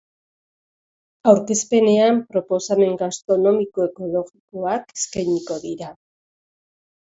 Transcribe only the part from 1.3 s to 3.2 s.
Aurkezpenean, proposamen